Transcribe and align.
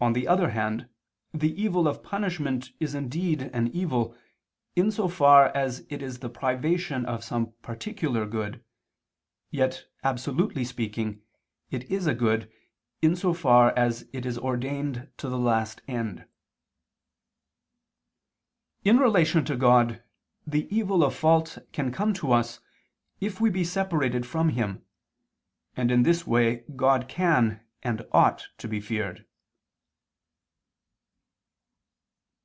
On 0.00 0.12
the 0.12 0.28
other 0.28 0.50
hand 0.50 0.88
the 1.34 1.60
evil 1.60 1.88
of 1.88 2.04
punishment 2.04 2.70
is 2.78 2.94
indeed 2.94 3.42
an 3.52 3.66
evil, 3.74 4.14
in 4.76 4.92
so 4.92 5.08
far 5.08 5.46
as 5.56 5.84
it 5.90 6.02
is 6.02 6.20
the 6.20 6.28
privation 6.30 7.04
of 7.04 7.24
some 7.24 7.50
particular 7.62 8.24
good, 8.24 8.62
yet 9.50 9.86
absolutely 10.04 10.62
speaking, 10.64 11.20
it 11.72 11.82
is 11.90 12.06
a 12.06 12.14
good, 12.14 12.48
in 13.02 13.16
so 13.16 13.34
far 13.34 13.76
as 13.76 14.08
it 14.12 14.24
is 14.24 14.38
ordained 14.38 15.10
to 15.16 15.28
the 15.28 15.36
last 15.36 15.82
end. 15.88 16.24
In 18.84 18.98
relation 18.98 19.44
to 19.46 19.56
God 19.56 20.00
the 20.46 20.72
evil 20.72 21.02
of 21.02 21.12
fault 21.12 21.58
can 21.72 21.90
come 21.90 22.14
to 22.14 22.30
us, 22.30 22.60
if 23.18 23.40
we 23.40 23.50
be 23.50 23.64
separated 23.64 24.24
from 24.24 24.50
Him: 24.50 24.84
and 25.76 25.90
in 25.90 26.04
this 26.04 26.24
way 26.24 26.62
God 26.76 27.08
can 27.08 27.66
and 27.82 28.06
ought 28.12 28.46
to 28.58 28.68
be 28.68 28.78
feared. 28.80 29.24